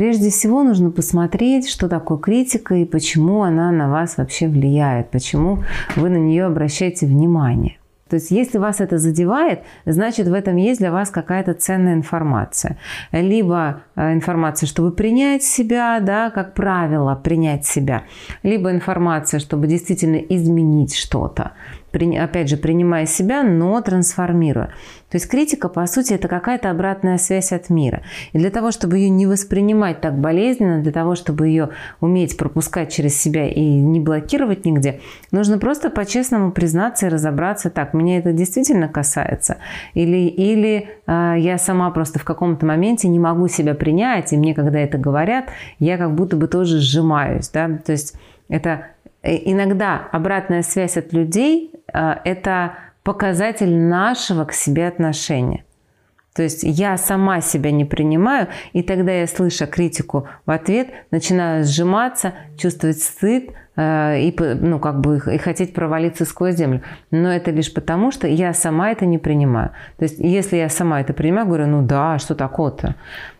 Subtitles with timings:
[0.00, 5.62] Прежде всего нужно посмотреть, что такое критика и почему она на вас вообще влияет, почему
[5.94, 7.76] вы на нее обращаете внимание.
[8.08, 12.78] То есть если вас это задевает, значит в этом есть для вас какая-то ценная информация.
[13.12, 18.04] Либо э, информация, чтобы принять себя, да, как правило, принять себя.
[18.42, 21.52] Либо информация, чтобы действительно изменить что-то
[21.92, 24.72] опять же, принимая себя, но трансформируя.
[25.10, 28.02] То есть критика, по сути, это какая-то обратная связь от мира.
[28.32, 32.92] И для того, чтобы ее не воспринимать так болезненно, для того, чтобы ее уметь пропускать
[32.92, 35.00] через себя и не блокировать нигде,
[35.32, 39.56] нужно просто по-честному признаться и разобраться, так, меня это действительно касается,
[39.94, 44.54] или, или э, я сама просто в каком-то моменте не могу себя принять, и мне,
[44.54, 45.46] когда это говорят,
[45.80, 47.48] я как будто бы тоже сжимаюсь.
[47.48, 47.68] Да?
[47.84, 48.14] То есть
[48.48, 48.86] это
[49.22, 55.64] иногда обратная связь от людей э,– это показатель нашего к себе отношения.
[56.40, 61.66] То есть я сама себя не принимаю, и тогда я, слыша критику в ответ, начинаю
[61.66, 66.80] сжиматься, чувствовать стыд э, и, ну, как бы, и хотеть провалиться сквозь землю.
[67.10, 69.72] Но это лишь потому, что я сама это не принимаю.
[69.98, 72.94] То есть если я сама это принимаю, говорю, ну да, что такое-то,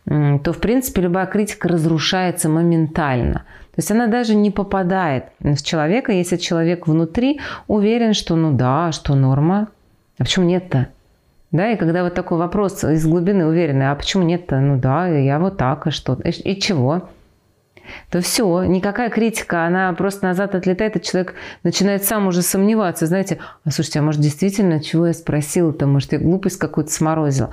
[0.05, 3.45] то, в принципе, любая критика разрушается моментально.
[3.71, 8.93] То есть она даже не попадает в человека, если человек внутри уверен, что ну да,
[8.93, 9.69] что норма.
[10.19, 10.89] А почему нет-то?
[11.53, 14.61] Да, и когда вот такой вопрос из глубины уверенный, а почему нет-то?
[14.61, 16.19] Ну да, я вот так, и что?
[16.25, 17.09] И, и чего?
[18.11, 23.39] то все, никакая критика, она просто назад отлетает, и человек начинает сам уже сомневаться, знаете,
[23.65, 27.51] а слушайте, а может действительно, чего я спросила-то, может я глупость какую-то сморозила.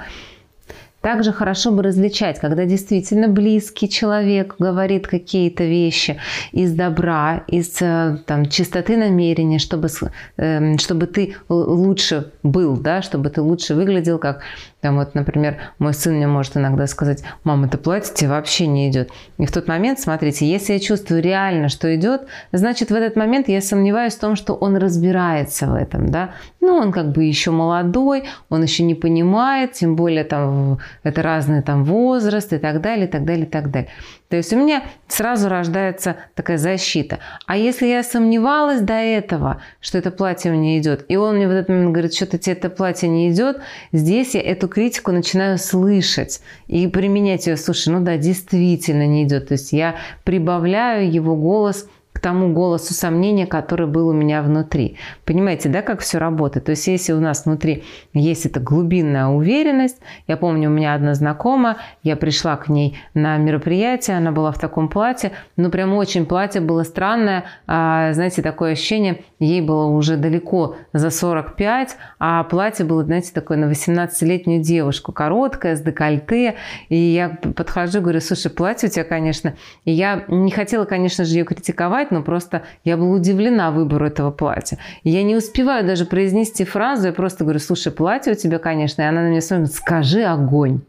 [1.02, 6.20] Также хорошо бы различать, когда действительно близкий человек говорит какие-то вещи
[6.52, 9.90] из добра, из э, там, чистоты намерения, чтобы,
[10.38, 14.42] эм, чтобы ты лучше был, да, чтобы ты лучше выглядел, как
[14.82, 18.90] там вот, например, мой сын мне может иногда сказать, мама, это платье тебе вообще не
[18.90, 19.10] идет.
[19.38, 23.50] И в тот момент, смотрите, если я чувствую реально, что идет, значит, в этот момент
[23.50, 26.30] я сомневаюсь в том, что он разбирается в этом, да.
[26.62, 31.62] Ну, он как бы еще молодой, он еще не понимает, тем более там это разный
[31.62, 33.90] там возраст и так далее, и так далее, и так далее.
[34.30, 37.20] То есть у меня сразу рождается такая защита.
[37.46, 41.52] А если я сомневалась до этого, что это платье мне идет, и он мне в
[41.52, 46.42] этот момент говорит, что-то тебе это платье не идет, здесь я эту критику начинаю слышать
[46.68, 47.58] и применять ее.
[47.58, 49.48] Слушай, ну да, действительно не идет.
[49.48, 54.98] То есть я прибавляю его голос– к тому голосу сомнения, который был у меня внутри.
[55.24, 56.66] Понимаете, да, как все работает?
[56.66, 61.14] То есть, если у нас внутри есть эта глубинная уверенность, я помню, у меня одна
[61.14, 66.26] знакомая, я пришла к ней на мероприятие, она была в таком платье, ну, прям очень
[66.26, 72.84] платье было странное, а, знаете, такое ощущение, ей было уже далеко за 45, а платье
[72.84, 76.56] было, знаете, такое на 18-летнюю девушку, короткое, с декольте,
[76.90, 79.54] и я подхожу, говорю, слушай, платье у тебя, конечно,
[79.86, 84.06] и я не хотела, конечно же, ее критиковать, сказать, но просто я была удивлена выбору
[84.06, 84.78] этого платья.
[85.04, 89.02] И я не успеваю даже произнести фразу, я просто говорю, слушай, платье у тебя, конечно,
[89.02, 90.82] и она на меня смотрит, скажи огонь.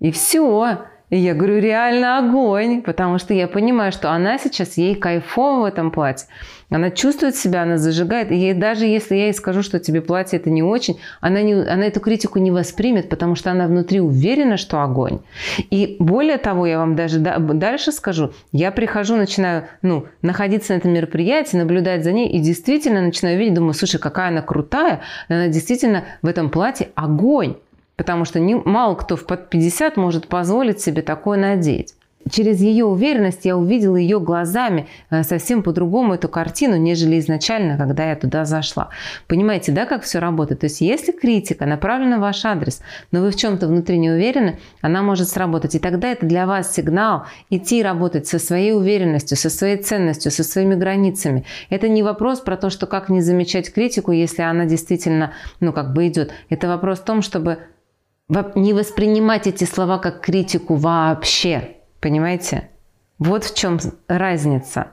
[0.00, 0.78] И все.
[1.12, 5.64] И я говорю, реально огонь, потому что я понимаю, что она сейчас, ей кайфово в
[5.66, 6.26] этом платье.
[6.70, 8.32] Она чувствует себя, она зажигает.
[8.32, 11.52] И ей, даже если я ей скажу, что тебе платье это не очень, она, не,
[11.52, 15.18] она эту критику не воспримет, потому что она внутри уверена, что огонь.
[15.70, 20.94] И более того, я вам даже дальше скажу, я прихожу, начинаю ну, находиться на этом
[20.94, 26.04] мероприятии, наблюдать за ней, и действительно начинаю видеть, думаю, слушай, какая она крутая, она действительно
[26.22, 27.56] в этом платье огонь.
[27.96, 31.94] Потому что не, мало кто в под 50 может позволить себе такое надеть.
[32.30, 38.08] Через ее уверенность я увидела ее глазами э, совсем по-другому эту картину, нежели изначально, когда
[38.08, 38.90] я туда зашла.
[39.26, 40.60] Понимаете, да, как все работает?
[40.60, 44.58] То есть, если критика направлена в ваш адрес, но вы в чем-то внутри не уверены,
[44.80, 45.74] она может сработать.
[45.74, 50.44] И тогда это для вас сигнал идти работать со своей уверенностью, со своей ценностью, со
[50.44, 51.44] своими границами.
[51.70, 55.92] Это не вопрос про то, что как не замечать критику, если она действительно, ну, как
[55.92, 56.30] бы идет.
[56.50, 57.58] Это вопрос в том, чтобы
[58.54, 61.76] не воспринимать эти слова как критику вообще.
[62.00, 62.70] Понимаете?
[63.18, 64.92] Вот в чем разница.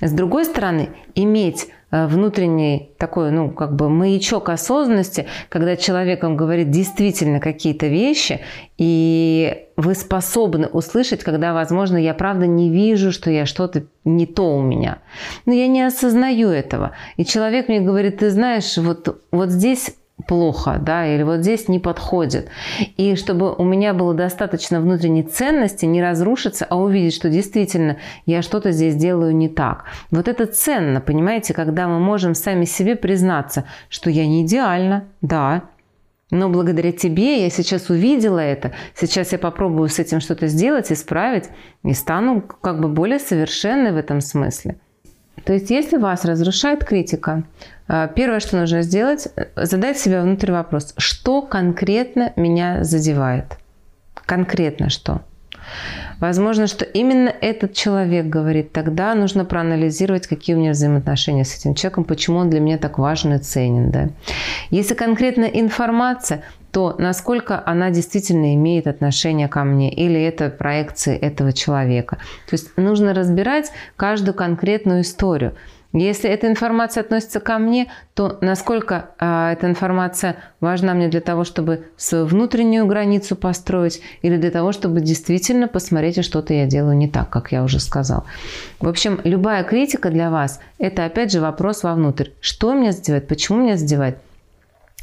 [0.00, 6.36] С другой стороны, иметь э, внутренний такой, ну, как бы маячок осознанности, когда человек вам
[6.36, 8.40] говорит действительно какие-то вещи,
[8.76, 14.56] и вы способны услышать, когда, возможно, я правда не вижу, что я что-то не то
[14.56, 14.98] у меня.
[15.46, 16.92] Но я не осознаю этого.
[17.16, 19.96] И человек мне говорит, ты знаешь, вот, вот здесь
[20.28, 22.48] плохо, да, или вот здесь не подходит.
[22.98, 27.96] И чтобы у меня было достаточно внутренней ценности, не разрушиться, а увидеть, что действительно
[28.26, 29.86] я что-то здесь делаю не так.
[30.10, 35.62] Вот это ценно, понимаете, когда мы можем сами себе признаться, что я не идеальна, да,
[36.30, 41.48] Но благодаря тебе я сейчас увидела это, сейчас я попробую с этим что-то сделать, исправить
[41.84, 44.76] и стану как бы более совершенной в этом смысле.
[45.44, 47.44] То есть, если вас разрушает критика,
[47.88, 53.58] э, первое, что нужно сделать, задать себе внутрь вопрос, что конкретно меня задевает?
[54.26, 55.22] Конкретно что?
[56.20, 61.74] Возможно, что именно этот человек говорит, тогда нужно проанализировать, какие у меня взаимоотношения с этим
[61.74, 63.90] человеком, почему он для меня так важен и ценен.
[63.90, 64.08] Да?
[64.70, 71.52] Если конкретно информация, то насколько она действительно имеет отношение ко мне или это проекции этого
[71.52, 72.16] человека.
[72.48, 75.54] То есть нужно разбирать каждую конкретную историю.
[75.94, 81.44] Если эта информация относится ко мне, то насколько э, эта информация важна мне для того,
[81.44, 87.08] чтобы свою внутреннюю границу построить или для того, чтобы действительно посмотреть, что-то я делаю не
[87.08, 88.24] так, как я уже сказал.
[88.80, 92.30] В общем, любая критика для вас– это опять же вопрос вовнутрь.
[92.42, 94.18] Что меня задевает, почему меня задевает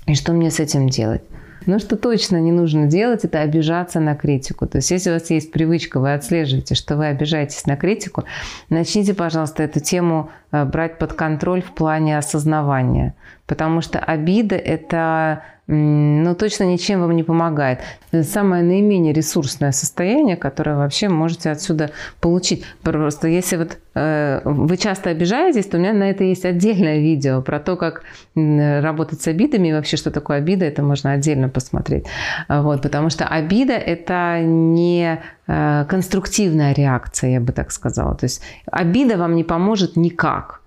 [0.06, 1.24] и что мне с этим делать.
[1.66, 4.68] Но что точно не нужно делать, это обижаться на критику.
[4.68, 8.24] То есть, если у вас есть привычка, вы отслеживаете, что вы обижаетесь на критику,
[8.70, 13.16] начните, пожалуйста, эту тему э, брать под контроль в плане осознавания.
[13.48, 17.80] Потому что обида– это ну, точно ничем вам не помогает.
[18.12, 21.90] Это самое наименее ресурсное состояние, которое вообще можете отсюда
[22.22, 22.64] получить.
[22.84, 27.42] Просто если вот э, вы часто обижаетесь, то у меня на это есть отдельное видео
[27.42, 28.04] про то, как
[28.36, 32.06] работать с обидами и вообще, что такое обида, это можно отдельно посмотреть.
[32.48, 38.14] Вот, потому что обида– это не э, конструктивная реакция, я бы так сказала.
[38.14, 40.62] То есть обида вам не поможет никак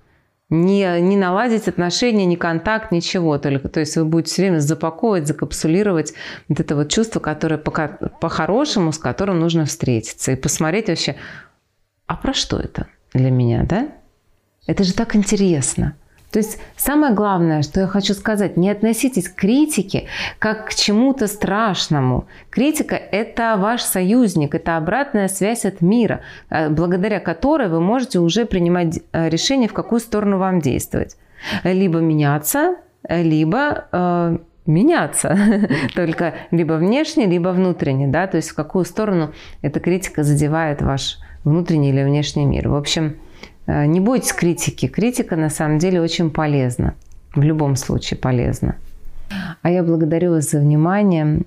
[0.51, 3.69] не, не наладить отношения, ни контакт, ничего только.
[3.69, 6.15] То есть вы будете все время запаковывать, закапсулировать
[6.49, 11.17] вот это вот чувство, которое по-хорошему, с которым нужно встретиться и посмотреть вообще,
[12.07, 13.89] а про что это для меня, да?
[14.67, 15.97] Это же так интересно.
[16.31, 20.09] То есть самое главное, что я хочу сказать, не относитесь к критике
[20.39, 22.27] как к чему-то страшному.
[22.51, 26.21] Критика– это ваш союзник, это обратная связь от мира,
[26.51, 31.17] э, благодаря которой вы можете уже принимать э, решение, в какую сторону вам действовать.
[31.65, 32.77] Либо меняться,
[33.09, 35.37] либо э, меняться,
[35.95, 39.33] только либо внешне, либо внутренне, да, то есть в какую сторону
[39.63, 42.69] эта критика задевает ваш внутренний или внешний мир.
[42.69, 43.17] В общем,
[43.69, 44.89] не бойтесь критики.
[44.89, 46.95] Критика на самом деле очень полезна.
[47.35, 48.77] В любом случае полезна.
[49.63, 51.43] А я благодарю вас за внимание.